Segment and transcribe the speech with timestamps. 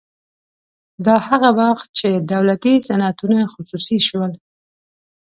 [1.05, 4.31] دا هغه وخت چې دولتي صنعتونه خصوصي شول